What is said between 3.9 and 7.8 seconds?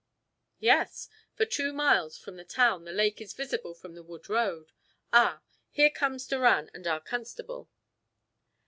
the wood road. Ah! here comes Doran and our constable."